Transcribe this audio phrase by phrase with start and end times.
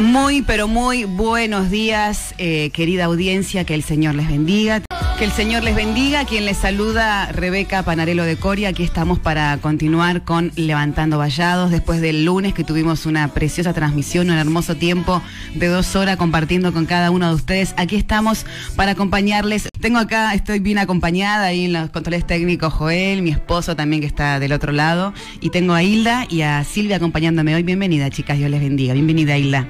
[0.00, 4.82] Muy, pero muy buenos días, eh, querida audiencia, que el Señor les bendiga.
[5.20, 6.24] Que el Señor les bendiga.
[6.24, 8.70] Quien les saluda, Rebeca Panarelo de Coria.
[8.70, 11.70] Aquí estamos para continuar con Levantando Vallados.
[11.70, 15.20] Después del lunes que tuvimos una preciosa transmisión, un hermoso tiempo
[15.54, 17.74] de dos horas compartiendo con cada uno de ustedes.
[17.76, 18.46] Aquí estamos
[18.76, 19.68] para acompañarles.
[19.78, 24.06] Tengo acá, estoy bien acompañada ahí en los controles técnicos, Joel, mi esposo también que
[24.06, 25.12] está del otro lado.
[25.42, 27.62] Y tengo a Hilda y a Silvia acompañándome hoy.
[27.62, 28.38] Bienvenida, chicas.
[28.38, 28.94] Dios les bendiga.
[28.94, 29.68] Bienvenida, Hilda.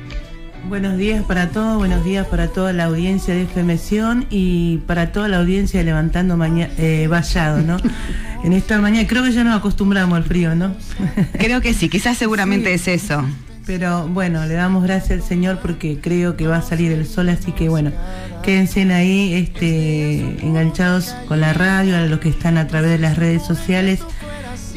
[0.71, 5.27] Buenos días para todos, buenos días para toda la audiencia de FMción y para toda
[5.27, 7.77] la audiencia de Levantando mañana eh, Vallado, ¿no?
[8.45, 10.77] en esta mañana, creo que ya nos acostumbramos al frío, ¿no?
[11.33, 13.25] creo que sí, quizás seguramente es eso.
[13.67, 17.31] Pero bueno, le damos gracias al Señor porque creo que va a salir el sol,
[17.31, 17.91] así que bueno,
[18.45, 23.17] quédense ahí este, enganchados con la radio, a los que están a través de las
[23.17, 24.05] redes sociales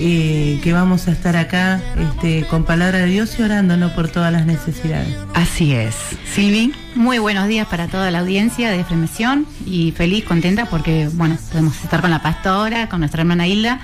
[0.05, 3.95] eh, que vamos a estar acá este, con palabra de Dios y orando ¿no?
[3.95, 5.07] por todas las necesidades.
[5.33, 5.95] Así es.
[6.25, 6.73] Silvi.
[6.93, 11.81] Muy buenos días para toda la audiencia de Fremesión y feliz, contenta porque, bueno, podemos
[11.81, 13.79] estar con la pastora, con nuestra hermana Hilda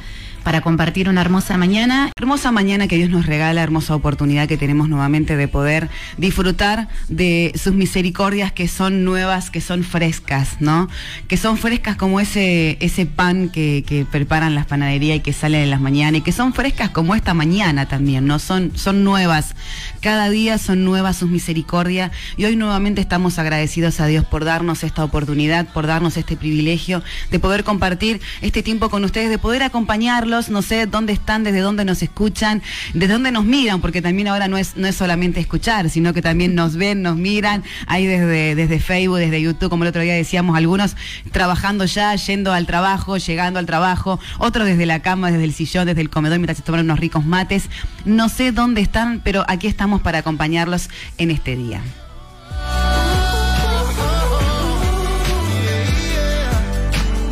[0.50, 2.12] para compartir una hermosa mañana.
[2.20, 7.52] Hermosa mañana que Dios nos regala, hermosa oportunidad que tenemos nuevamente de poder disfrutar de
[7.54, 10.90] sus misericordias que son nuevas, que son frescas, ¿no?
[11.28, 15.70] Que son frescas como ese, ese pan que, preparan las panaderías y que sale en
[15.70, 18.40] las mañanas y que son frescas como esta mañana también, ¿no?
[18.40, 19.54] Son, son nuevas.
[20.02, 24.84] Cada día son nuevas sus misericordias y hoy nuevamente estamos agradecidos a Dios por darnos
[24.84, 29.62] esta oportunidad, por darnos este privilegio de poder compartir este tiempo con ustedes, de poder
[29.62, 32.62] acompañarlos no sé dónde están, desde dónde nos escuchan,
[32.94, 36.22] desde dónde nos miran, porque también ahora no es, no es solamente escuchar, sino que
[36.22, 40.14] también nos ven, nos miran, ahí desde, desde Facebook, desde YouTube, como el otro día
[40.14, 40.96] decíamos, algunos
[41.32, 45.88] trabajando ya, yendo al trabajo, llegando al trabajo, otros desde la cama, desde el sillón,
[45.88, 47.70] desde el comedor, mientras se toman unos ricos mates.
[48.06, 51.82] No sé dónde están, pero aquí estamos para acompañarlos en este día.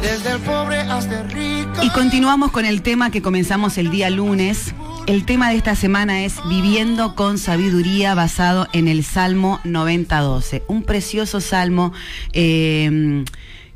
[0.02, 1.47] Desde el pobre hasta el rico.
[1.82, 4.74] Y continuamos con el tema que comenzamos el día lunes.
[5.06, 10.64] El tema de esta semana es Viviendo con sabiduría basado en el Salmo 9012.
[10.68, 11.94] Un precioso salmo
[12.34, 13.24] eh,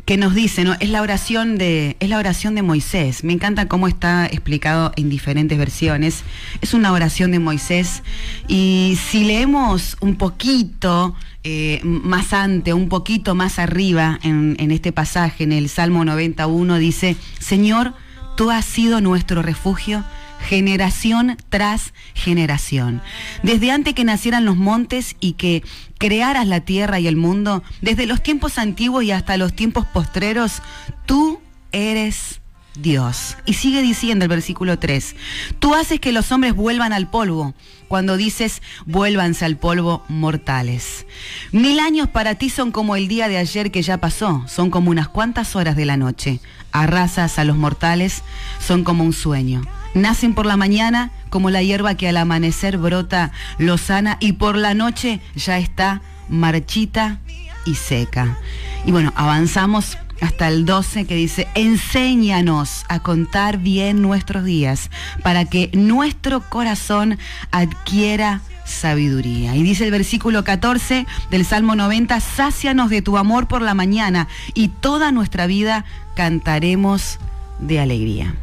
[0.05, 0.75] que nos dice, ¿no?
[0.79, 3.23] Es la oración de, es la oración de Moisés.
[3.23, 6.23] Me encanta cómo está explicado en diferentes versiones.
[6.61, 8.03] Es una oración de Moisés.
[8.47, 14.91] Y si leemos un poquito eh, más ante, un poquito más arriba en, en este
[14.91, 17.93] pasaje, en el Salmo 91, dice, Señor,
[18.37, 20.03] tú has sido nuestro refugio
[20.41, 23.01] generación tras generación.
[23.43, 25.63] Desde antes que nacieran los montes y que
[25.97, 30.61] crearas la tierra y el mundo, desde los tiempos antiguos y hasta los tiempos postreros,
[31.05, 31.39] tú
[31.71, 32.41] eres
[32.75, 33.37] Dios.
[33.45, 35.15] Y sigue diciendo el versículo 3,
[35.59, 37.53] tú haces que los hombres vuelvan al polvo,
[37.87, 41.05] cuando dices, vuélvanse al polvo mortales.
[41.51, 44.91] Mil años para ti son como el día de ayer que ya pasó, son como
[44.91, 46.39] unas cuantas horas de la noche.
[46.71, 48.23] Arrasas a los mortales,
[48.65, 49.61] son como un sueño.
[49.93, 54.73] Nacen por la mañana como la hierba que al amanecer brota lozana y por la
[54.73, 57.19] noche ya está marchita
[57.65, 58.37] y seca.
[58.85, 64.89] Y bueno, avanzamos hasta el 12 que dice, enséñanos a contar bien nuestros días
[65.23, 67.17] para que nuestro corazón
[67.51, 69.55] adquiera sabiduría.
[69.55, 74.27] Y dice el versículo 14 del Salmo 90, sácianos de tu amor por la mañana
[74.53, 77.19] y toda nuestra vida cantaremos
[77.59, 78.35] de alegría.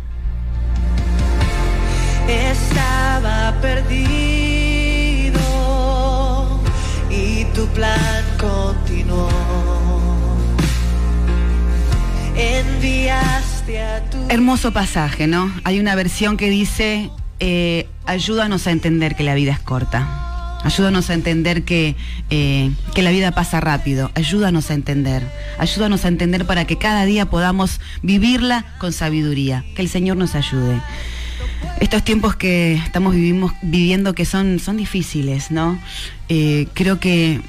[2.28, 5.40] Estaba perdido
[7.10, 9.57] y tu plan continuó
[14.28, 15.52] Hermoso pasaje, ¿no?
[15.64, 17.10] Hay una versión que dice,
[17.40, 20.60] eh, ayúdanos a entender que la vida es corta.
[20.64, 21.94] Ayúdanos a entender que,
[22.30, 24.10] eh, que la vida pasa rápido.
[24.14, 25.22] Ayúdanos a entender.
[25.58, 29.64] Ayúdanos a entender para que cada día podamos vivirla con sabiduría.
[29.76, 30.80] Que el Señor nos ayude.
[31.80, 35.78] Estos tiempos que estamos vivimos, viviendo que son, son difíciles, ¿no?
[36.28, 37.40] Eh, creo que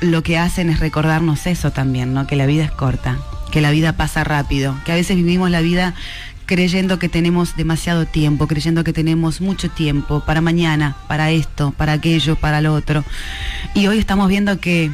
[0.00, 2.26] lo que hacen es recordarnos eso también, ¿no?
[2.26, 3.18] Que la vida es corta,
[3.50, 5.94] que la vida pasa rápido, que a veces vivimos la vida
[6.46, 11.92] creyendo que tenemos demasiado tiempo, creyendo que tenemos mucho tiempo para mañana, para esto, para
[11.92, 13.04] aquello, para lo otro.
[13.74, 14.90] Y hoy estamos viendo que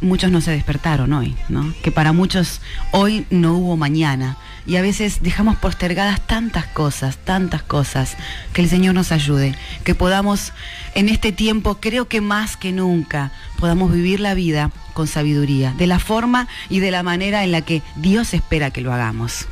[0.00, 1.72] muchos no se despertaron hoy, ¿no?
[1.82, 2.60] Que para muchos
[2.90, 4.36] hoy no hubo mañana.
[4.66, 8.16] Y a veces dejamos postergadas tantas cosas, tantas cosas.
[8.52, 10.52] Que el Señor nos ayude, que podamos
[10.94, 15.86] en este tiempo, creo que más que nunca, podamos vivir la vida con sabiduría, de
[15.86, 19.46] la forma y de la manera en la que Dios espera que lo hagamos.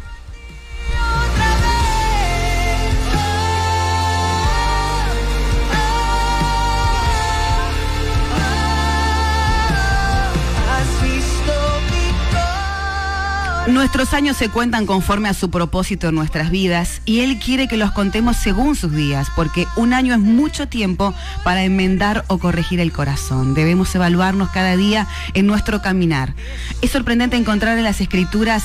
[13.70, 17.76] Nuestros años se cuentan conforme a su propósito en nuestras vidas y Él quiere que
[17.76, 21.14] los contemos según sus días, porque un año es mucho tiempo
[21.44, 23.54] para enmendar o corregir el corazón.
[23.54, 26.34] Debemos evaluarnos cada día en nuestro caminar.
[26.82, 28.64] Es sorprendente encontrar en las escrituras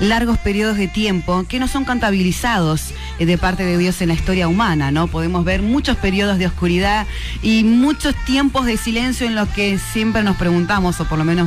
[0.00, 4.14] largos periodos de tiempo que no son contabilizados eh, de parte de Dios en la
[4.14, 5.06] historia humana, ¿no?
[5.06, 7.06] Podemos ver muchos periodos de oscuridad
[7.42, 11.46] y muchos tiempos de silencio en los que siempre nos preguntamos, o por lo menos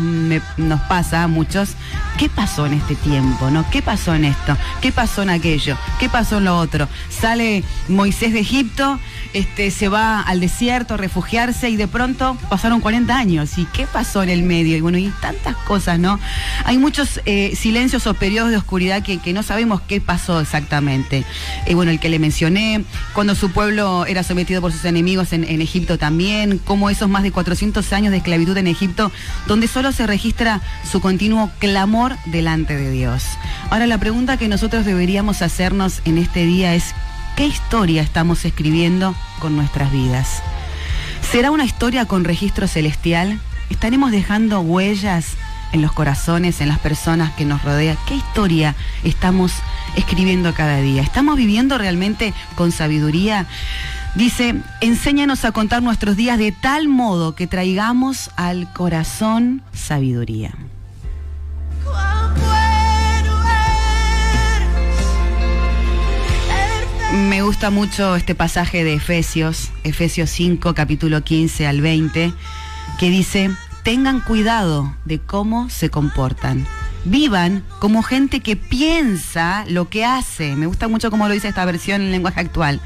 [0.57, 1.71] nos pasa a muchos,
[2.19, 3.69] ¿qué pasó en este tiempo, ¿no?
[3.69, 4.57] ¿Qué pasó en esto?
[4.81, 5.77] ¿Qué pasó en aquello?
[5.99, 6.87] ¿Qué pasó en lo otro?
[7.09, 8.99] Sale Moisés de Egipto,
[9.33, 13.57] este, se va al desierto a refugiarse y de pronto pasaron 40 años.
[13.57, 14.77] ¿Y qué pasó en el medio?
[14.77, 16.19] Y bueno, y tantas cosas, ¿no?
[16.65, 21.23] Hay muchos eh, silencios o periodos de oscuridad que, no sabemos qué pasó exactamente.
[21.67, 25.43] Y bueno, el que le mencioné, cuando su pueblo era sometido por sus enemigos en,
[25.43, 29.11] en Egipto también, como esos más de 400 años de esclavitud en Egipto,
[29.47, 33.23] donde solo se registra su continuo clamor delante de Dios.
[33.69, 36.93] Ahora la pregunta que nosotros deberíamos hacernos en este día es,
[37.35, 40.41] ¿qué historia estamos escribiendo con nuestras vidas?
[41.31, 43.39] ¿Será una historia con registro celestial?
[43.69, 45.35] ¿Estaremos dejando huellas
[45.71, 47.97] en los corazones, en las personas que nos rodean?
[48.07, 49.53] ¿Qué historia estamos
[49.95, 51.01] escribiendo cada día?
[51.01, 53.45] ¿Estamos viviendo realmente con sabiduría?
[54.15, 60.51] Dice, enséñanos a contar nuestros días de tal modo que traigamos al corazón sabiduría.
[67.11, 72.31] Me gusta mucho este pasaje de Efesios, Efesios 5, capítulo 15 al 20,
[72.99, 73.49] que dice,
[73.81, 76.67] tengan cuidado de cómo se comportan.
[77.05, 80.55] Vivan como gente que piensa lo que hace.
[80.55, 82.79] Me gusta mucho cómo lo dice esta versión en lenguaje actual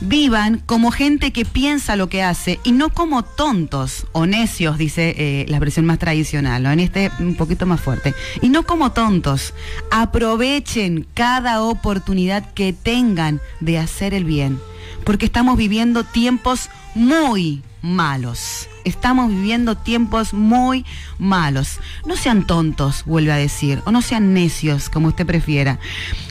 [0.00, 5.14] vivan como gente que piensa lo que hace y no como tontos o necios, dice
[5.16, 6.70] eh, la versión más tradicional, ¿no?
[6.70, 8.14] en este un poquito más fuerte.
[8.40, 9.54] Y no como tontos,
[9.90, 14.58] aprovechen cada oportunidad que tengan de hacer el bien,
[15.04, 18.68] porque estamos viviendo tiempos muy malos.
[18.84, 20.86] Estamos viviendo tiempos muy
[21.18, 21.80] malos.
[22.06, 25.78] No sean tontos, vuelve a decir, o no sean necios, como usted prefiera,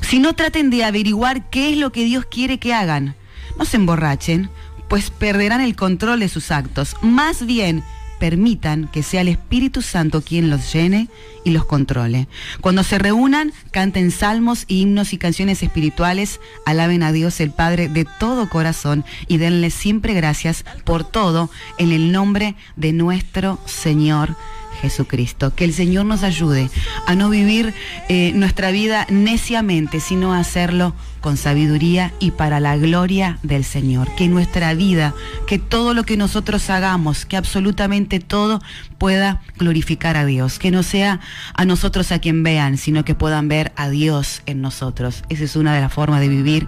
[0.02, 3.16] sino traten de averiguar qué es lo que Dios quiere que hagan
[3.60, 4.50] no se emborrachen,
[4.88, 6.96] pues perderán el control de sus actos.
[7.02, 7.84] Más bien,
[8.20, 11.10] permitan que sea el Espíritu Santo quien los llene
[11.44, 12.28] y los controle.
[12.62, 18.06] Cuando se reúnan, canten salmos, himnos y canciones espirituales, alaben a Dios el Padre de
[18.06, 24.36] todo corazón y denle siempre gracias por todo en el nombre de nuestro Señor
[24.82, 25.54] Jesucristo.
[25.56, 26.70] Que el Señor nos ayude
[27.08, 27.74] a no vivir
[28.08, 34.14] eh, nuestra vida neciamente, sino a hacerlo con sabiduría y para la gloria del Señor.
[34.16, 35.14] Que nuestra vida,
[35.48, 38.62] que todo lo que nosotros hagamos, que absolutamente todo
[38.98, 40.60] pueda glorificar a Dios.
[40.60, 41.20] Que no sea
[41.54, 45.24] a nosotros a quien vean, sino que puedan ver a Dios en nosotros.
[45.30, 46.68] Esa es una de las formas de vivir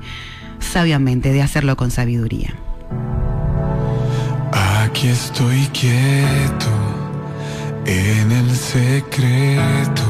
[0.59, 2.53] sabiamente, de hacerlo con sabiduría.
[4.51, 6.80] Aquí estoy quieto
[7.85, 10.03] en el secreto,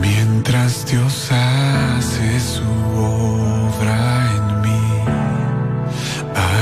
[0.00, 2.62] mientras Dios hace su
[2.96, 4.86] obra en mí,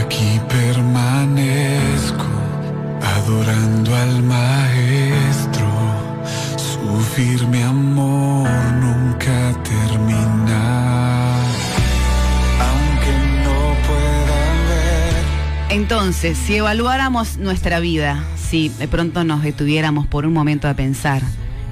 [0.01, 2.27] aquí permanezco
[3.17, 5.69] adorando al Maestro,
[6.57, 8.49] su firme amor
[8.81, 10.32] nunca termina.
[15.73, 21.23] Entonces, si evaluáramos nuestra vida, si de pronto nos detuviéramos por un momento a pensar,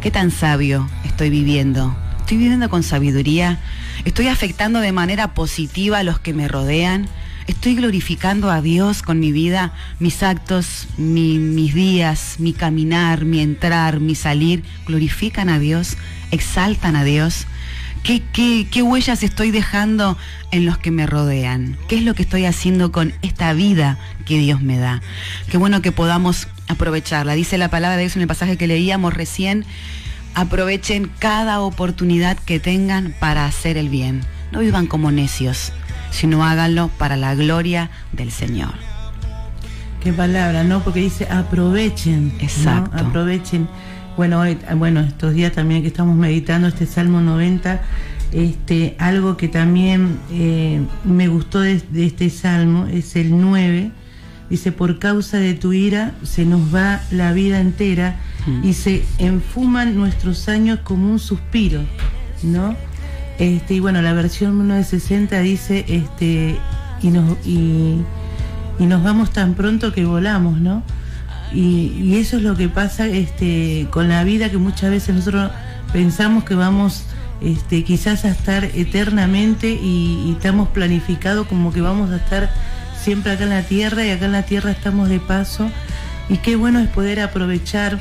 [0.01, 1.95] ¿qué tan sabio estoy viviendo?
[2.21, 3.59] ¿Estoy viviendo con sabiduría?
[4.07, 7.11] ¿Estoy afectando de manera positiva a los que me rodean?
[7.47, 14.01] ¿Estoy glorificando a Dios con mi vida, mis actos, mis días, mi caminar, mi entrar,
[14.01, 14.65] mi salir?
[14.87, 15.99] ¿Glorifican a Dios?
[16.31, 17.47] ¿Exaltan a Dios?
[18.03, 18.23] ¿Qué,
[18.71, 20.17] qué, huellas estoy dejando
[20.51, 21.77] en los que me rodean?
[21.87, 25.03] ¿Qué es lo que estoy haciendo con esta vida que Dios me da?
[25.51, 27.35] Qué bueno que podamos aprovecharla.
[27.35, 29.67] Dice la palabra de Dios en el pasaje que leíamos recién,
[30.35, 34.23] aprovechen cada oportunidad que tengan para hacer el bien.
[34.51, 35.73] No vivan como necios,
[36.11, 38.75] sino háganlo para la gloria del Señor.
[40.03, 40.83] Qué palabra, ¿no?
[40.83, 42.33] Porque dice aprovechen.
[42.41, 42.97] Exacto.
[42.97, 43.69] Aprovechen
[44.21, 44.45] bueno,
[44.77, 47.81] bueno, estos días también que estamos meditando este Salmo 90,
[48.33, 53.91] este, algo que también eh, me gustó de, este Salmo es el 9.
[54.51, 58.69] Dice, por causa de tu ira se nos va la vida entera mm.
[58.69, 61.81] y se enfuman nuestros años como un suspiro,
[62.43, 62.77] ¿no?
[63.39, 66.59] Este, y bueno, la versión 1960 dice, este,
[67.01, 68.05] y nos, y
[68.81, 70.83] nos vamos tan pronto que volamos, ¿no?
[71.53, 75.51] Y, eso es lo que pasa este, con la vida, que muchas veces nosotros
[75.93, 77.05] pensamos que vamos
[77.41, 82.51] este, quizás a estar eternamente y, estamos planificados como que vamos a estar
[83.03, 85.71] siempre acá en la tierra y acá en la tierra estamos de paso
[86.29, 87.99] y qué bueno es poder aprovechar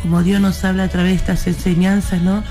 [0.00, 2.44] como Dios nos habla a través de estas enseñanzas, ¿no?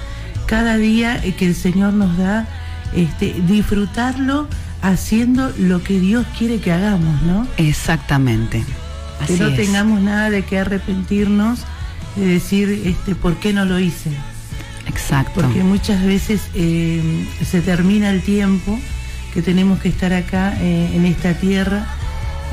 [0.47, 2.47] Cada día que el Señor nos da,
[2.95, 4.47] este, disfrutarlo
[4.81, 7.47] haciendo lo que Dios quiere que hagamos, ¿no?
[7.57, 8.63] Exactamente.
[9.27, 11.59] Que no tengamos nada de que arrepentirnos,
[12.15, 14.11] de decir, este, ¿por qué no lo hice?
[14.87, 15.41] Exacto.
[15.41, 18.77] Porque muchas veces eh, se termina el tiempo
[19.33, 21.87] que tenemos que estar acá eh, en esta tierra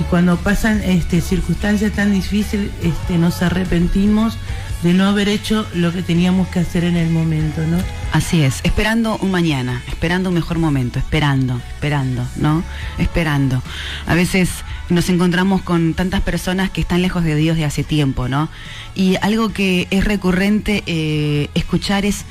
[0.00, 4.38] y cuando pasan este, circunstancias tan difíciles este, nos arrepentimos
[4.82, 7.76] de no haber hecho lo que teníamos que hacer en el momento, ¿no?
[8.12, 12.64] Así es, esperando un mañana, esperando un mejor momento, esperando, esperando, ¿no?
[12.98, 13.62] Esperando.
[14.06, 14.48] A veces
[14.90, 18.48] nos encontramos con tantas personas que están lejos de Dios de hace tiempo, ¿no?
[18.94, 22.24] Y algo que es recurrente eh, escuchar es,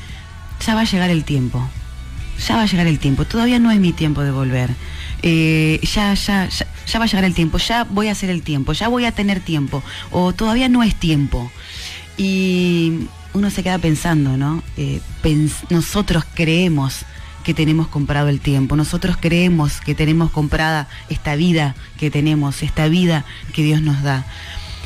[0.66, 1.68] ya va a llegar el tiempo,
[2.48, 4.72] ya va a llegar el tiempo, todavía no es mi tiempo de volver.
[5.22, 8.74] Eh, ya, ya, ya, va a llegar el tiempo, ya voy a hacer el tiempo,
[8.74, 11.52] ya voy a tener tiempo, o todavía no es tiempo.
[12.18, 14.64] Y uno se queda pensando, ¿no?
[14.78, 15.02] Eh,
[15.70, 17.06] nosotros creemos
[17.50, 22.88] que tenemos comprado el tiempo, nosotros creemos que tenemos comprada esta vida que tenemos, esta
[22.88, 24.24] vida que Dios nos da.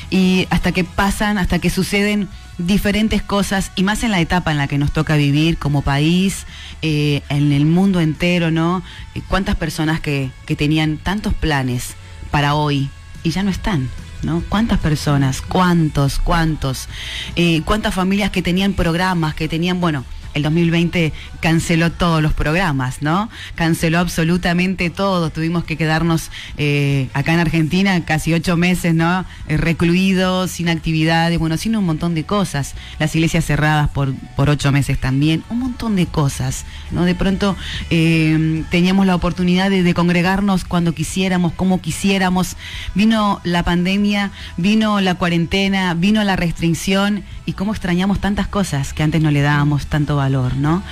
[0.10, 4.60] Y hasta que pasan, hasta que suceden diferentes cosas, y más en la etapa en
[4.60, 6.46] la que nos toca vivir como país,
[6.82, 8.82] eh, en el mundo entero, ¿no?
[9.14, 11.96] Eh, ¿Cuántas personas que, que tenían tantos planes
[12.32, 12.90] para hoy
[13.24, 13.90] y ya no están?
[14.22, 14.42] ¿no?
[14.48, 15.42] ¿Cuántas personas?
[15.42, 16.18] ¿Cuántos?
[16.18, 16.88] ¿Cuántos?
[17.36, 23.02] Eh, ¿Cuántas familias que tenían programas, que tenían, bueno, el 2020 canceló todos los programas,
[23.02, 23.30] ¿no?
[23.56, 25.30] Canceló absolutamente todo.
[25.30, 29.26] Tuvimos que quedarnos eh, acá en Argentina casi ocho meses, ¿no?
[29.48, 32.76] Eh, recluidos, sin actividades, bueno, sin un montón de cosas.
[33.00, 37.06] Las iglesias cerradas por, por ocho meses también, un montón de cosas, ¿no?
[37.06, 37.56] De pronto
[37.90, 42.56] eh, teníamos la oportunidad de, de congregarnos cuando quisiéramos, como quisiéramos.
[42.96, 49.04] Vino la pandemia, vino la cuarentena, vino la restricción y cómo extrañamos tantas cosas que
[49.04, 50.84] antes no le dábamos tanto valor, ¿no?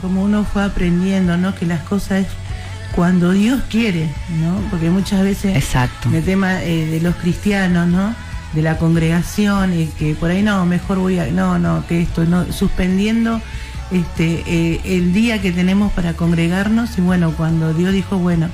[0.00, 1.54] Como uno fue aprendiendo, ¿no?
[1.54, 2.26] Que las cosas es
[2.94, 4.08] cuando Dios quiere,
[4.40, 4.56] ¿no?
[4.70, 6.10] Porque muchas veces Exacto.
[6.12, 8.14] el tema eh, de los cristianos, ¿no?
[8.54, 12.24] De la congregación y que por ahí no, mejor voy a, no, no, que esto,
[12.24, 13.40] no, suspendiendo
[13.90, 18.48] este eh, el día que tenemos para congregarnos y bueno, cuando Dios dijo, bueno,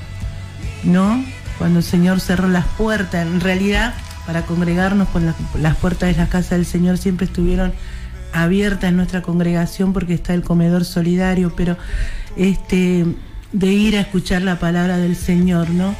[0.83, 1.23] no,
[1.57, 3.93] cuando el Señor cerró las puertas, en realidad
[4.25, 7.73] para congregarnos, con las, las puertas de la casa del Señor siempre estuvieron
[8.33, 11.77] abiertas en nuestra congregación porque está el comedor solidario, pero
[12.35, 13.05] este
[13.51, 15.93] de ir a escuchar la palabra del Señor, ¿no?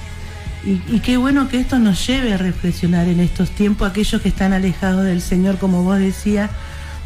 [0.64, 4.30] Y, y, qué bueno que esto nos lleve a reflexionar en estos tiempos, aquellos que
[4.30, 6.52] están alejados del Señor, como vos decías,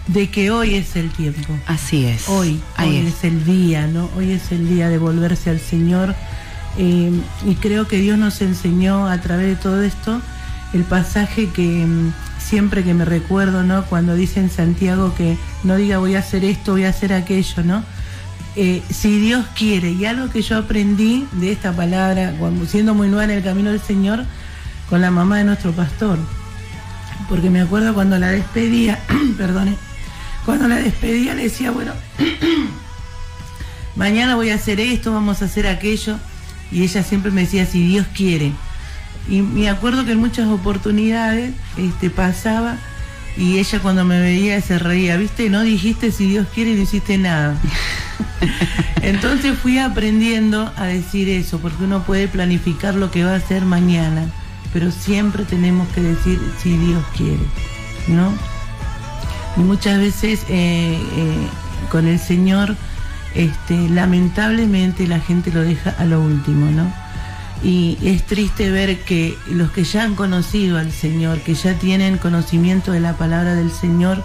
[0.07, 1.57] de que hoy es el tiempo.
[1.65, 2.27] Así es.
[2.29, 3.15] Hoy, hoy es.
[3.15, 3.23] es.
[3.23, 4.09] el día, ¿no?
[4.17, 6.15] Hoy es el día de volverse al Señor.
[6.77, 7.11] Eh,
[7.45, 10.21] y creo que Dios nos enseñó a través de todo esto
[10.73, 11.85] el pasaje que
[12.45, 13.85] siempre que me recuerdo, ¿no?
[13.85, 17.63] Cuando dice en Santiago que no diga voy a hacer esto, voy a hacer aquello,
[17.63, 17.83] ¿no?
[18.55, 22.33] Eh, si Dios quiere, y algo que yo aprendí de esta palabra,
[22.67, 24.23] siendo muy nueva en el camino del Señor,
[24.89, 26.19] con la mamá de nuestro pastor,
[27.27, 28.99] porque me acuerdo cuando la despedía,
[29.37, 29.75] perdone,
[30.45, 31.93] cuando la despedía le decía, bueno,
[33.95, 36.17] mañana voy a hacer esto, vamos a hacer aquello,
[36.71, 38.53] y ella siempre me decía, si Dios quiere.
[39.27, 42.77] Y me acuerdo que en muchas oportunidades este, pasaba
[43.37, 45.49] y ella cuando me veía se reía, ¿viste?
[45.49, 47.57] No dijiste si Dios quiere, no hiciste nada.
[49.01, 53.65] Entonces fui aprendiendo a decir eso, porque uno puede planificar lo que va a hacer
[53.65, 54.25] mañana,
[54.71, 57.43] pero siempre tenemos que decir si Dios quiere,
[58.07, 58.31] ¿no?
[59.57, 61.47] Y muchas veces eh, eh,
[61.91, 62.75] con el Señor,
[63.35, 67.04] este, lamentablemente la gente lo deja a lo último, ¿no?
[67.63, 72.17] Y es triste ver que los que ya han conocido al Señor, que ya tienen
[72.17, 74.23] conocimiento de la palabra del Señor,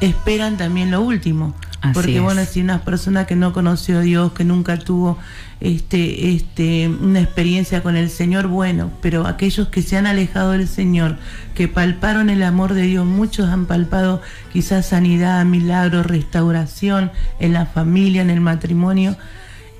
[0.00, 1.54] esperan también lo último.
[1.82, 2.22] Así Porque es.
[2.22, 5.18] bueno, si una persona que no conoció a Dios, que nunca tuvo
[5.60, 10.68] este, este, una experiencia con el Señor, bueno, pero aquellos que se han alejado del
[10.68, 11.16] Señor,
[11.56, 17.66] que palparon el amor de Dios, muchos han palpado quizás sanidad, milagros, restauración en la
[17.66, 19.16] familia, en el matrimonio,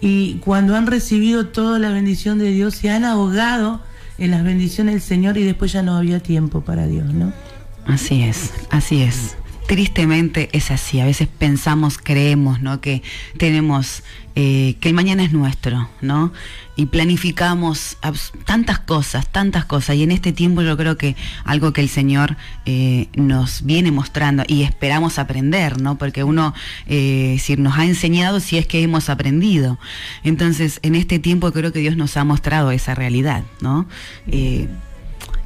[0.05, 3.81] y cuando han recibido toda la bendición de Dios, se han ahogado
[4.19, 7.33] en las bendiciones del Señor y después ya no había tiempo para Dios, ¿no?
[7.87, 9.37] Así es, así es.
[9.69, 10.99] tristemente es así.
[10.99, 12.81] A veces pensamos, creemos, ¿no?
[12.81, 13.05] Que
[13.39, 14.03] tenemos,
[14.35, 16.33] eh, que el mañana es nuestro, ¿no?
[16.75, 17.99] Y planificamos
[18.47, 19.97] tantas cosas, tantas cosas.
[19.97, 24.43] Y en este tiempo yo creo que algo que el Señor eh, nos viene mostrando
[24.47, 25.99] y esperamos aprender, ¿no?
[25.99, 26.55] Porque uno,
[26.87, 29.79] eh, nos ha enseñado, si es que hemos aprendido.
[30.25, 33.87] Entonces, en este tiempo creo que Dios nos ha mostrado esa realidad, ¿no?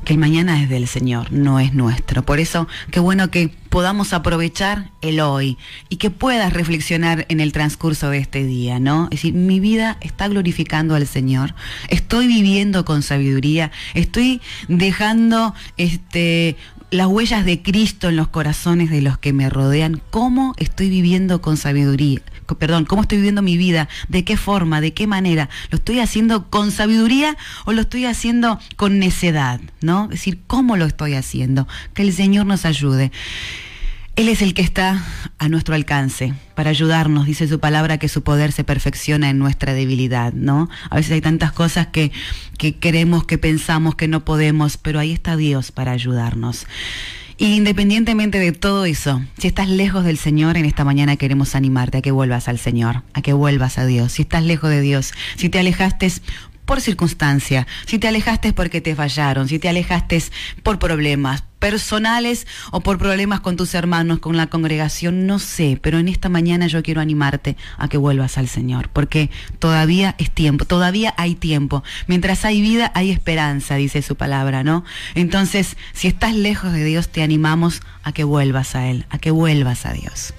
[0.06, 2.24] Que el mañana es del Señor, no es nuestro.
[2.24, 5.58] Por eso, qué bueno que podamos aprovechar el hoy
[5.88, 9.06] y que puedas reflexionar en el transcurso de este día, ¿no?
[9.06, 11.56] Es decir, mi vida está glorificando al Señor,
[11.88, 16.56] estoy viviendo con sabiduría, estoy dejando este
[16.90, 21.40] las huellas de Cristo en los corazones de los que me rodean, cómo estoy viviendo
[21.42, 22.20] con sabiduría,
[22.58, 26.48] perdón, cómo estoy viviendo mi vida, de qué forma, de qué manera, lo estoy haciendo
[26.48, 30.04] con sabiduría o lo estoy haciendo con necedad, ¿no?
[30.04, 33.10] Es decir, cómo lo estoy haciendo, que el Señor nos ayude.
[34.16, 35.04] Él es el que está
[35.38, 39.74] a nuestro alcance para ayudarnos, dice su palabra, que su poder se perfecciona en nuestra
[39.74, 40.70] debilidad, ¿no?
[40.88, 42.12] A veces hay tantas cosas que,
[42.56, 46.66] que queremos, que pensamos que no podemos, pero ahí está Dios para ayudarnos.
[47.36, 52.02] independientemente de todo eso, si estás lejos del Señor, en esta mañana queremos animarte a
[52.02, 54.12] que vuelvas al Señor, a que vuelvas a Dios.
[54.12, 56.10] Si estás lejos de Dios, si te alejaste
[56.64, 60.22] por circunstancia, si te alejaste porque te fallaron, si te alejaste
[60.62, 65.98] por problemas personales o por problemas con tus hermanos, con la congregación, no sé, pero
[65.98, 70.64] en esta mañana yo quiero animarte a que vuelvas al Señor, porque todavía es tiempo,
[70.64, 71.82] todavía hay tiempo.
[72.06, 74.84] Mientras hay vida, hay esperanza, dice su palabra, ¿no?
[75.16, 79.32] Entonces, si estás lejos de Dios, te animamos a que vuelvas a Él, a que
[79.32, 80.34] vuelvas a Dios.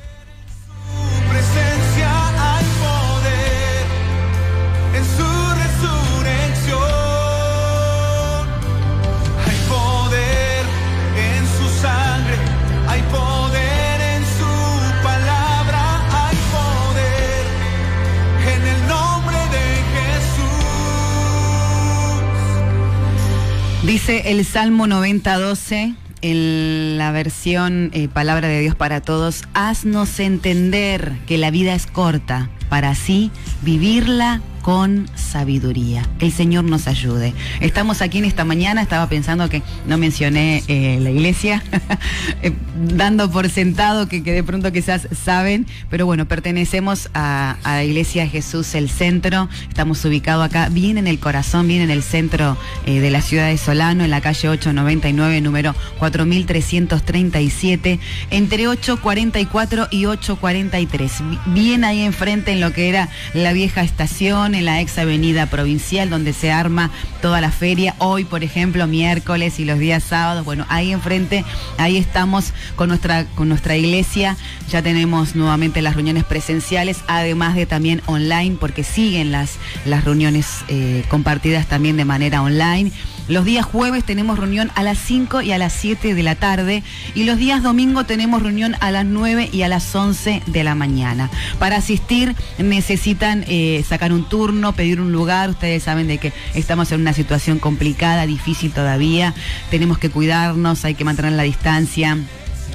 [23.87, 31.13] Dice el Salmo 90:12 en la versión eh, Palabra de Dios para Todos, haznos entender
[31.25, 36.07] que la vida es corta para así vivirla con sabiduría.
[36.17, 37.33] Que el Señor nos ayude.
[37.59, 41.61] Estamos aquí en esta mañana, estaba pensando que no mencioné eh, la iglesia,
[42.41, 42.53] eh,
[42.93, 48.73] dando por sentado que, de pronto quizás saben, pero bueno, pertenecemos a, la iglesia Jesús
[48.75, 53.11] el Centro, estamos ubicados acá, bien en el corazón, bien en el centro eh, de
[53.11, 57.99] la ciudad de Solano, en la calle 899, número 4337,
[58.31, 61.11] entre 844 y 843,
[61.47, 65.16] bien ahí enfrente en lo que era la vieja estación, en la ex avenida
[65.49, 67.95] provincial donde se arma toda la feria.
[67.97, 71.43] Hoy, por ejemplo, miércoles y los días sábados, bueno, ahí enfrente,
[71.77, 74.37] ahí estamos con nuestra, con nuestra iglesia.
[74.69, 80.47] Ya tenemos nuevamente las reuniones presenciales, además de también online, porque siguen las, las reuniones
[80.67, 82.91] eh, compartidas también de manera online.
[83.27, 86.83] Los días jueves tenemos reunión a las 5 y a las 7 de la tarde
[87.13, 90.75] y los días domingo tenemos reunión a las 9 y a las 11 de la
[90.75, 91.29] mañana.
[91.59, 95.49] Para asistir necesitan eh, sacar un turno, pedir un lugar.
[95.49, 99.33] Ustedes saben de que estamos en una situación complicada, difícil todavía.
[99.71, 102.17] Tenemos que cuidarnos, hay que mantener la distancia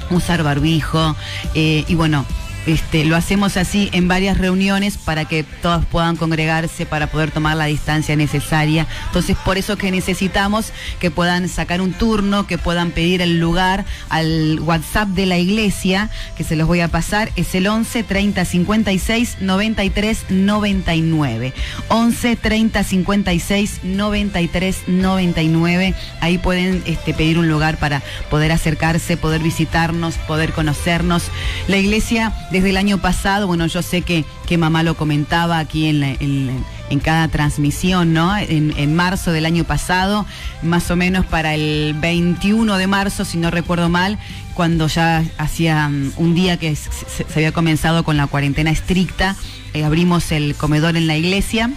[0.09, 1.15] usar barbijo
[1.55, 2.25] eh, y bueno,
[2.65, 7.57] este, lo hacemos así en varias reuniones para que todos puedan congregarse, para poder tomar
[7.57, 8.87] la distancia necesaria.
[9.07, 13.85] Entonces, por eso que necesitamos que puedan sacar un turno, que puedan pedir el lugar
[14.09, 18.45] al WhatsApp de la iglesia, que se los voy a pasar, es el 11 30
[18.45, 21.53] 56 93 99.
[21.89, 25.93] 11 30 56 93 99.
[26.21, 31.23] Ahí pueden este, pedir un lugar para poder acercarse, poder visitarnos, poder conocernos.
[31.67, 35.87] La iglesia desde el año pasado, bueno, yo sé que, que mamá lo comentaba aquí
[35.87, 38.37] en, en, cada transmisión, ¿no?
[38.37, 40.27] En, marzo del año pasado,
[40.61, 44.19] más o menos para el 21 de marzo, si no recuerdo mal,
[44.53, 49.35] cuando ya hacía mm, un día que se, había comenzado con la cuarentena estricta,
[49.73, 51.71] eh, abrimos el comedor en la iglesia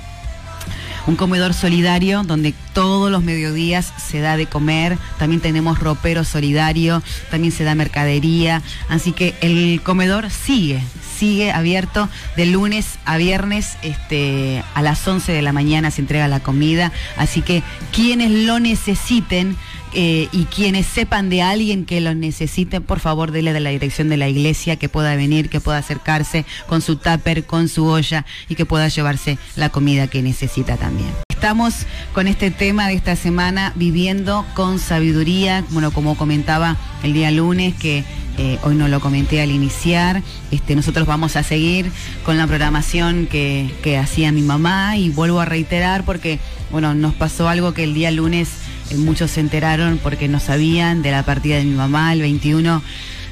[1.06, 7.02] un comedor solidario donde todos los mediodías se da de comer, también tenemos ropero solidario,
[7.30, 10.82] también se da mercadería, así que el comedor sigue,
[11.16, 16.28] sigue abierto de lunes a viernes este, a las 11 de la mañana se entrega
[16.28, 19.56] la comida, así que quienes lo necesiten
[19.98, 24.10] eh, y quienes sepan de alguien que lo necesite, por favor, dele de la dirección
[24.10, 28.26] de la iglesia que pueda venir, que pueda acercarse con su tupper, con su olla
[28.50, 31.08] y que pueda llevarse la comida que necesita también.
[31.30, 37.30] Estamos con este tema de esta semana viviendo con sabiduría, bueno, como comentaba el día
[37.30, 38.04] lunes, que
[38.36, 41.90] eh, hoy no lo comenté al iniciar, este, nosotros vamos a seguir
[42.22, 46.38] con la programación que, que hacía mi mamá y vuelvo a reiterar porque,
[46.70, 48.50] bueno, nos pasó algo que el día lunes
[48.94, 52.82] muchos se enteraron porque no sabían de la partida de mi mamá el 21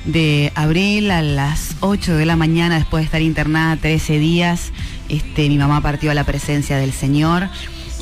[0.05, 4.73] de abril a las 8 de la mañana después de estar internada 13 días.
[5.09, 7.49] Este, mi mamá partió a la presencia del Señor.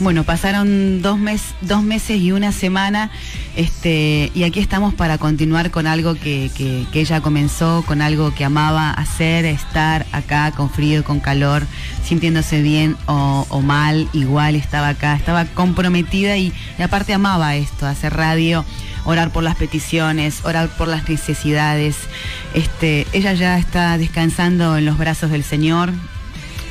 [0.01, 1.19] Bueno, pasaron dos,
[1.61, 3.11] dos meses y una semana
[3.55, 6.51] este, y aquí estamos para continuar con algo que,
[6.93, 11.67] ella comenzó, con algo que amaba hacer, estar acá con frío, con calor,
[12.05, 18.15] sintiéndose bien o, mal, igual estaba acá, estaba comprometida y, y aparte amaba esto, hacer
[18.15, 18.65] radio
[19.05, 21.97] orar por las peticiones, orar por las necesidades.
[22.55, 25.93] Este, ella ya está descansando en los brazos del Señor.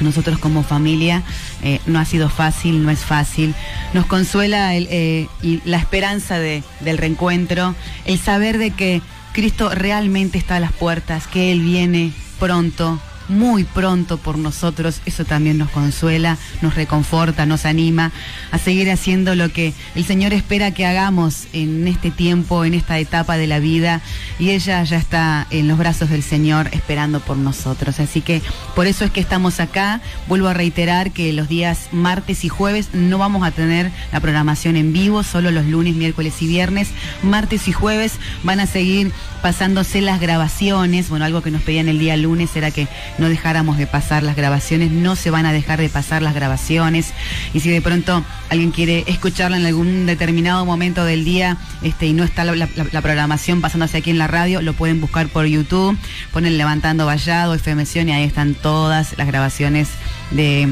[0.02, 1.24] Nosotros como familia
[1.62, 3.54] eh, no ha sido fácil, no es fácil.
[3.94, 9.02] Nos consuela eh, y la esperanza de, del reencuentro, el saber de que
[9.34, 15.26] Cristo realmente está a las puertas, que Él viene pronto, muy pronto por nosotros, eso
[15.26, 18.12] también nos consuela, nos reconforta, nos anima
[18.52, 23.00] a seguir haciendo lo que el Señor espera que hagamos en este tiempo, en esta
[23.00, 24.02] etapa de la vida,
[24.40, 28.00] y ella ya está en los brazos del Señor esperando por nosotros.
[28.00, 28.42] Así que
[28.76, 30.02] por eso es que estamos acá.
[30.28, 34.76] Vuelvo a reiterar que los días martes y jueves no vamos a tener la programación
[34.76, 36.90] en vivo, solo los lunes, miércoles y viernes.
[37.24, 41.10] Martes y jueves van a seguir pasándose las grabaciones.
[41.10, 44.36] Bueno, algo que nos pedían el día lunes era que no dejáramos de pasar las
[44.36, 44.92] grabaciones.
[44.92, 47.14] No se van a dejar de pasar las grabaciones.
[47.54, 52.14] Y si de pronto alguien quiere escucharla en algún determinado momento del día este, y
[52.14, 52.68] no está la,
[53.02, 55.98] programación pasándose aquí en la radio, lo pueden buscar por YouTube.
[56.32, 59.90] Ponen Levantando Vallado, FMción y ahí están todas las grabaciones
[60.32, 60.68] de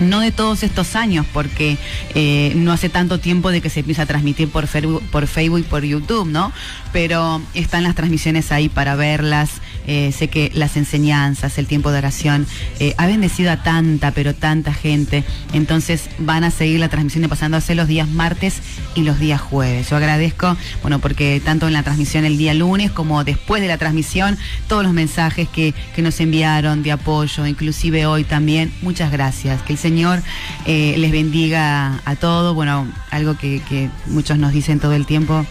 [0.00, 1.76] no de todos estos años, porque
[2.14, 4.66] eh, no hace tanto tiempo de que se empieza a transmitir por
[5.10, 6.52] por Facebook y por YouTube, ¿no?
[6.92, 9.50] Pero están las transmisiones ahí para verlas.
[9.86, 12.46] Eh, sé que las enseñanzas, el tiempo de oración,
[12.78, 15.24] eh, ha bendecido a tanta, pero tanta gente.
[15.52, 18.60] Entonces van a seguir la transmisión de pasándose los días martes
[18.94, 19.90] y los días jueves.
[19.90, 23.78] Yo agradezco, bueno, porque tanto en la transmisión el día lunes como después de la
[23.78, 24.38] transmisión,
[24.68, 28.72] todos los mensajes que, que nos enviaron de apoyo, inclusive hoy también.
[28.82, 29.62] Muchas gracias.
[29.62, 30.22] Que el Señor
[30.66, 32.54] eh, les bendiga a todos.
[32.54, 35.46] Bueno, algo que, que muchos nos dicen todo el tiempo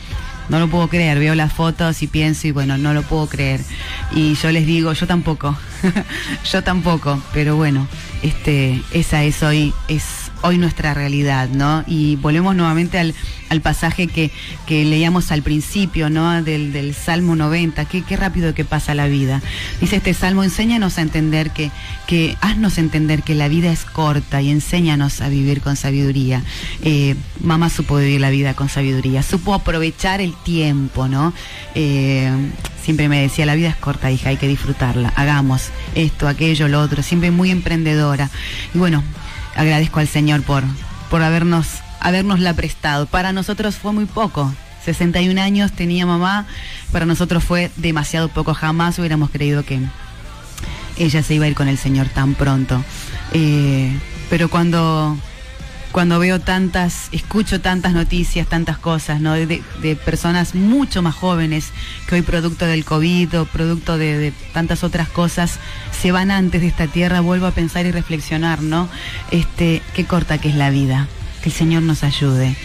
[0.50, 3.62] no lo puedo creer, veo las fotos y pienso y bueno, no lo puedo creer.
[4.14, 5.58] Y yo les digo, yo tampoco,
[6.52, 7.88] yo tampoco, pero bueno,
[8.22, 11.84] este, esa es hoy, es hoy nuestra realidad, ¿no?
[11.88, 13.14] Y volvemos nuevamente al,
[13.62, 14.32] pasaje que,
[14.68, 16.42] leíamos al principio, ¿no?
[16.44, 19.42] Del, Salmo 90, qué, qué rápido que pasa la vida.
[19.82, 21.72] Dice este Salmo, enséñanos a entender que,
[22.08, 26.44] que, haznos entender que la vida es corta y enséñanos a vivir con sabiduría.
[26.84, 31.34] Eh, mamá supo vivir la vida con sabiduría, supo aprovechar el tiempo, ¿no?
[31.76, 32.32] Eh,
[32.84, 36.82] siempre me decía, la vida es corta, hija, hay que disfrutarla, hagamos esto, aquello, lo
[36.82, 38.30] otro, siempre muy emprendedora.
[38.74, 39.04] Y bueno,
[39.56, 40.64] agradezco al Señor por,
[41.10, 41.68] por habernos,
[42.00, 43.06] habernos la prestado.
[43.06, 44.54] Para nosotros fue muy poco.
[44.86, 46.48] 61 años tenía mamá,
[46.92, 48.54] para nosotros fue demasiado poco.
[48.54, 49.80] Jamás hubiéramos creído que
[50.98, 52.84] ella se iba a ir con el Señor tan pronto.
[53.34, 53.92] Eh,
[54.30, 55.18] pero cuando
[55.92, 59.34] cuando veo tantas, escucho tantas noticias, tantas cosas, ¿no?
[59.34, 59.64] De,
[60.06, 61.72] personas mucho más jóvenes
[62.08, 65.60] que hoy producto del COVID o producto de, tantas otras cosas
[65.92, 68.88] se van antes de esta tierra, vuelvo a pensar y reflexionar, ¿no?
[69.32, 71.08] Este, qué corta que es la vida.
[71.42, 72.56] Que el Señor nos ayude.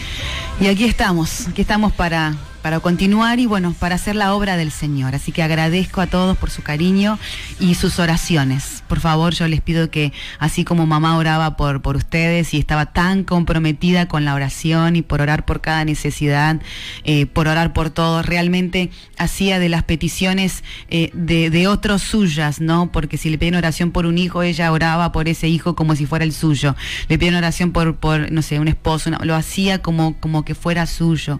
[0.59, 2.35] Y aquí estamos, aquí estamos para
[2.65, 5.13] para continuar y bueno, para hacer la obra del Señor.
[5.13, 7.19] Así que agradezco a todos por su cariño
[7.59, 8.83] y sus oraciones.
[8.87, 12.87] Por favor, yo les pido que así como mamá oraba por, por ustedes y estaba
[12.87, 16.59] tan comprometida con la oración y por orar por cada necesidad,
[17.03, 22.91] eh, por orar por todos, realmente hacía de las peticiones eh, de, otros suyas, ¿no?
[22.91, 26.07] Porque si le piden oración por un hijo, ella oraba por ese hijo como si
[26.07, 26.75] fuera el suyo.
[27.09, 30.87] Le piden oración por, por no sé, un esposo, lo hacía como, como que fuera
[30.87, 31.39] suyo.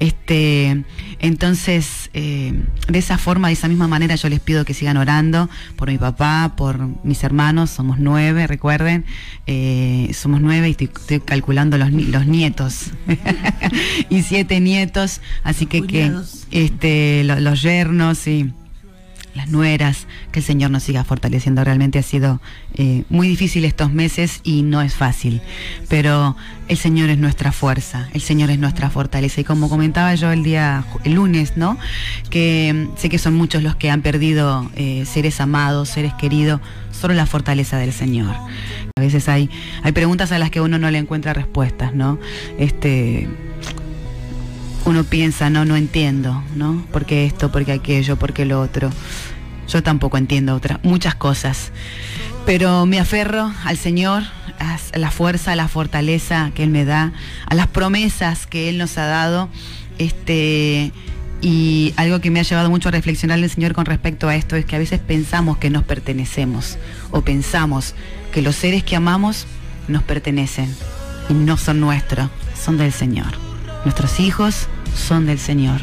[0.00, 0.65] Este,
[1.18, 2.52] entonces, eh,
[2.88, 5.98] de esa forma, de esa misma manera, yo les pido que sigan orando por mi
[5.98, 9.04] papá, por mis hermanos, somos nueve, recuerden,
[9.46, 12.90] eh, somos nueve y estoy, calculando los, los nietos.
[14.08, 16.12] Y siete nietos, así que que
[16.50, 18.52] este, los, los yernos y
[19.36, 21.62] las nueras, que el Señor nos siga fortaleciendo.
[21.62, 22.40] Realmente ha sido
[22.74, 25.40] eh, muy difícil estos meses y no es fácil,
[25.88, 26.36] pero
[26.68, 29.40] el Señor es nuestra fuerza, el Señor es nuestra fortaleza.
[29.40, 31.78] Y como comentaba yo el día, el lunes, ¿no?
[32.30, 36.60] Que mm, sé que son muchos los que han perdido eh, seres amados, seres queridos,
[36.90, 38.34] solo la fortaleza del Señor.
[38.96, 39.50] A veces hay,
[39.82, 42.18] hay preguntas a las que uno no le encuentra respuestas, ¿no?
[42.58, 43.28] Este
[44.86, 46.86] uno piensa, no, no entiendo, ¿no?
[46.92, 48.90] ¿Por qué esto, por qué aquello, por qué lo otro?
[49.68, 51.72] Yo tampoco entiendo otras, muchas cosas.
[52.46, 54.22] Pero me aferro al Señor,
[54.60, 57.12] a la fuerza, a la fortaleza que Él me da,
[57.46, 59.48] a las promesas que Él nos ha dado.
[59.98, 60.92] Este,
[61.40, 64.54] y algo que me ha llevado mucho a reflexionar el Señor con respecto a esto
[64.54, 66.78] es que a veces pensamos que nos pertenecemos
[67.10, 67.96] o pensamos
[68.32, 69.48] que los seres que amamos
[69.88, 70.72] nos pertenecen
[71.28, 73.32] y no son nuestros, son del Señor.
[73.84, 75.80] Nuestros hijos son del Señor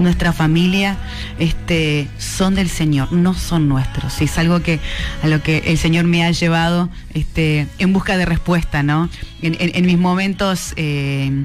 [0.00, 0.96] nuestra familia
[1.38, 4.20] este, son del Señor, no son nuestros.
[4.20, 4.80] Es algo que
[5.22, 9.08] a lo que el Señor me ha llevado este, en busca de respuesta, ¿no?
[9.42, 11.44] En, mis momentos eh,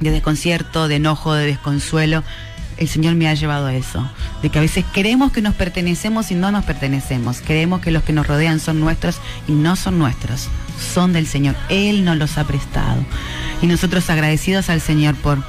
[0.00, 2.22] de desconcierto, de enojo, de desconsuelo,
[2.76, 4.06] el Señor me ha llevado a eso,
[4.42, 8.02] de que a veces creemos que nos pertenecemos y no nos pertenecemos, creemos que los
[8.02, 9.16] que nos rodean son nuestros
[9.48, 10.48] y no son nuestros,
[10.94, 13.02] son del Señor, Él nos los ha prestado.
[13.62, 15.42] Y nosotros agradecidos al Señor por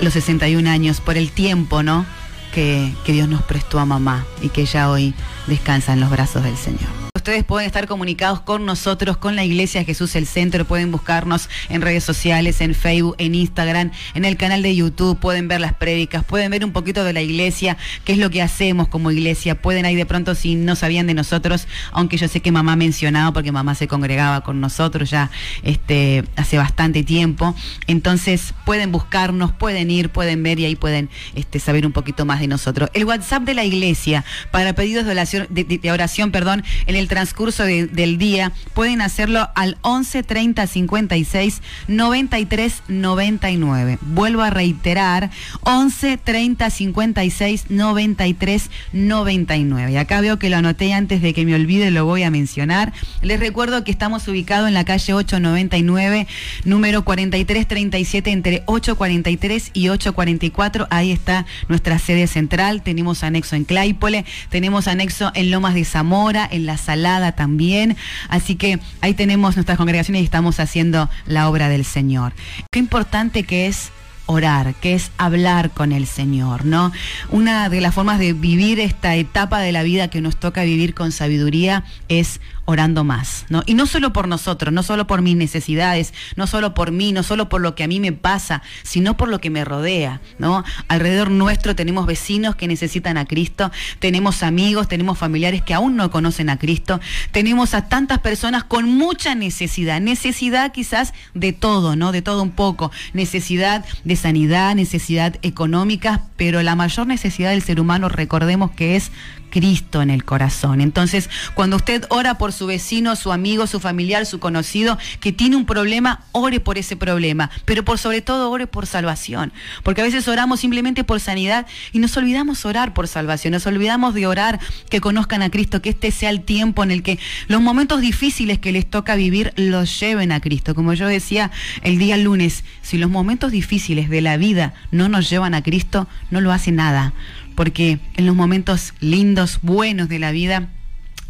[0.00, 2.06] los 61 años, por el tiempo, ¿no?
[2.52, 5.14] Que, que Dios nos prestó a mamá y que ya hoy
[5.46, 7.01] descansa en los brazos del Señor.
[7.22, 11.80] Ustedes pueden estar comunicados con nosotros, con la Iglesia Jesús el Centro, pueden buscarnos en
[11.80, 16.24] redes sociales, en Facebook, en Instagram, en el canal de YouTube, pueden ver las prédicas,
[16.24, 19.84] pueden ver un poquito de la iglesia, qué es lo que hacemos como iglesia, pueden
[19.84, 23.52] ahí de pronto si no sabían de nosotros, aunque yo sé que mamá mencionaba, porque
[23.52, 25.30] mamá se congregaba con nosotros ya
[25.62, 27.54] este, hace bastante tiempo,
[27.86, 32.40] entonces pueden buscarnos, pueden ir, pueden ver y ahí pueden este, saber un poquito más
[32.40, 32.90] de nosotros.
[32.94, 37.64] El WhatsApp de la iglesia para pedidos de oración, de oración perdón, en el transcurso
[37.64, 43.98] del día, pueden hacerlo al 11 30 56 93 99.
[44.00, 49.92] Vuelvo a reiterar, 11 30 56 93 99.
[49.92, 52.94] Y acá veo que lo anoté antes de que me olvide, lo voy a mencionar.
[53.20, 56.26] Les recuerdo que estamos ubicados en la calle 899,
[56.64, 60.86] número 4337, entre 843 y 844.
[60.88, 62.80] Ahí está nuestra sede central.
[62.82, 67.01] Tenemos anexo en Claypole, tenemos anexo en Lomas de Zamora, en la Salada
[67.34, 67.96] también.
[68.28, 72.32] Así que ahí tenemos nuestras congregaciones y estamos haciendo la obra del Señor.
[72.70, 73.90] Qué importante que es
[74.26, 76.92] orar, que es hablar con el Señor, ¿no?
[77.30, 80.94] Una de las formas de vivir esta etapa de la vida que nos toca vivir
[80.94, 83.62] con sabiduría es orando más, ¿no?
[83.66, 87.22] Y no solo por nosotros, no solo por mis necesidades, no solo por mí, no
[87.22, 90.64] solo por lo que a mí me pasa, sino por lo que me rodea, ¿no?
[90.88, 96.10] Alrededor nuestro tenemos vecinos que necesitan a Cristo, tenemos amigos, tenemos familiares que aún no
[96.10, 97.00] conocen a Cristo,
[97.32, 102.12] tenemos a tantas personas con mucha necesidad, necesidad quizás de todo, ¿no?
[102.12, 107.80] De todo un poco, necesidad de sanidad, necesidad económica, pero la mayor necesidad del ser
[107.80, 109.10] humano, recordemos que es
[109.52, 110.80] Cristo en el corazón.
[110.80, 115.56] Entonces, cuando usted ora por su vecino, su amigo, su familiar, su conocido, que tiene
[115.56, 120.04] un problema, ore por ese problema, pero por sobre todo ore por salvación, porque a
[120.04, 124.58] veces oramos simplemente por sanidad y nos olvidamos orar por salvación, nos olvidamos de orar
[124.88, 128.58] que conozcan a Cristo, que este sea el tiempo en el que los momentos difíciles
[128.58, 130.74] que les toca vivir los lleven a Cristo.
[130.74, 131.50] Como yo decía
[131.82, 136.08] el día lunes, si los momentos difíciles de la vida no nos llevan a Cristo,
[136.30, 137.12] no lo hace nada
[137.54, 140.68] porque en los momentos lindos, buenos de la vida,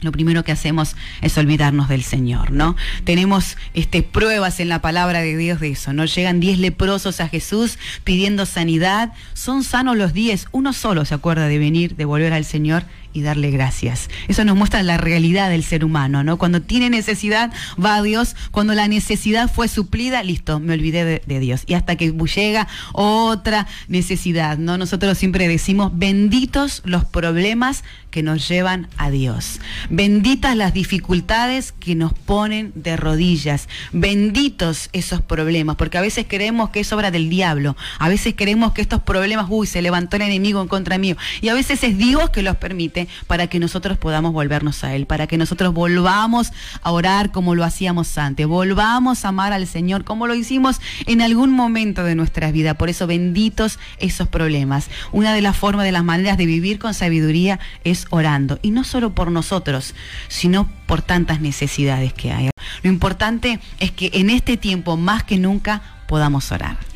[0.02, 2.76] lo primero que hacemos es olvidarnos del Señor, ¿no?
[3.04, 6.04] Tenemos este, pruebas en la palabra de Dios de eso, ¿no?
[6.04, 11.46] Llegan diez leprosos a Jesús pidiendo sanidad, son sanos los diez, uno solo se acuerda
[11.46, 14.08] de venir, de volver al Señor y darle gracias.
[14.28, 16.38] Eso nos muestra la realidad del ser humano, ¿no?
[16.38, 18.36] Cuando tiene necesidad, va a Dios.
[18.50, 21.64] Cuando la necesidad fue suplida, listo, me olvidé de, Dios.
[21.66, 24.78] Y hasta que llega otra necesidad, ¿no?
[24.78, 29.60] Nosotros siempre decimos, benditos los problemas que nos llevan a Dios.
[29.88, 33.68] Benditas las dificultades que nos ponen de rodillas.
[33.92, 37.76] Benditos esos problemas, porque a veces creemos que es obra del diablo.
[37.98, 41.16] A veces creemos que estos problemas, uy, se levantó el enemigo en contra mío.
[41.40, 45.06] Y a veces es Dios que los permite para que nosotros podamos volvernos a Él,
[45.06, 50.04] para que nosotros volvamos a orar como lo hacíamos antes, volvamos a amar al Señor
[50.04, 52.74] como lo hicimos en algún momento de nuestra vida.
[52.74, 54.88] Por eso benditos esos problemas.
[55.12, 58.58] Una de las formas, de las maneras de vivir con sabiduría es orando.
[58.62, 59.94] Y no solo por nosotros,
[60.28, 62.50] sino por tantas necesidades que hay.
[62.82, 66.91] Lo importante es que en este tiempo más que nunca podamos orar.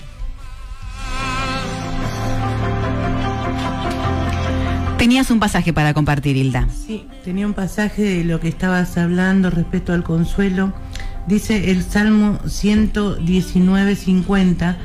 [5.06, 6.66] Tenías un pasaje para compartir, Hilda.
[6.84, 10.72] Sí, tenía un pasaje de lo que estabas hablando respecto al consuelo.
[11.28, 14.76] Dice el Salmo 119, 50,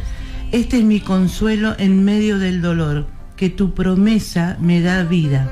[0.52, 5.52] este es mi consuelo en medio del dolor, que tu promesa me da vida.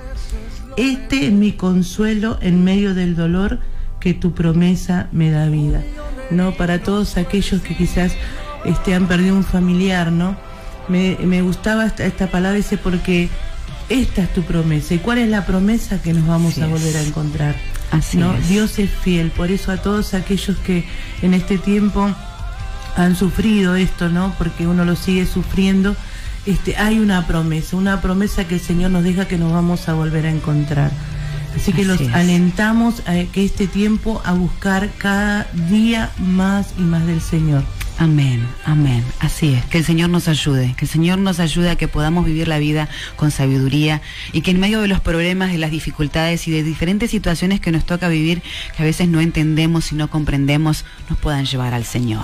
[0.77, 3.62] Este es mi consuelo en medio del dolor,
[3.99, 5.82] que tu promesa me da vida.
[6.29, 6.51] ¿No?
[6.51, 8.13] Para todos aquellos que quizás
[8.65, 10.38] este, han perdido un familiar, ¿no?
[10.89, 13.29] me, gustaba esta, esta palabra, dice, porque
[13.89, 14.93] esta es tu promesa.
[14.93, 17.56] ¿Y cuál es la promesa que nos vamos Así a volver a encontrar?
[17.91, 18.34] Así ¿no?
[18.36, 18.49] es.
[18.49, 20.86] Dios es fiel, por eso a todos aquellos que
[21.21, 22.10] en este tiempo
[22.95, 24.34] han sufrido esto, ¿no?
[24.38, 25.95] Porque uno lo sigue sufriendo,
[26.45, 29.93] este, hay una promesa, una promesa que el Señor nos deja que nos vamos a
[29.93, 30.91] volver a encontrar.
[31.56, 32.13] Así que Así los es.
[32.13, 37.63] alentamos a que este tiempo a buscar cada día más y más del Señor.
[38.00, 39.04] Amén, amén.
[39.20, 39.66] Así es.
[39.66, 42.58] Que el Señor nos ayude, que el Señor nos ayude a que podamos vivir la
[42.58, 46.64] vida con sabiduría y que en medio de los problemas, de las dificultades y de
[46.64, 48.42] diferentes situaciones que nos toca vivir,
[48.78, 52.24] que a veces no entendemos y no comprendemos, nos puedan llevar al Señor.